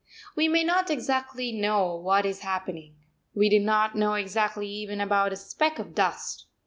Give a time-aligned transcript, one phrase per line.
[0.35, 2.95] We may not know exactly what is happening:
[3.35, 6.47] we do not know exactly even about a speck of dust.